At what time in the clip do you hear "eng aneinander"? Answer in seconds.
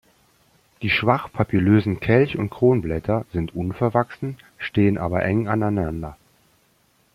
5.23-6.17